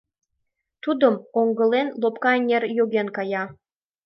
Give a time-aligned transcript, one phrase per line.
[0.83, 3.43] Тудым оҥгылен, лопка эҥер йоген кая;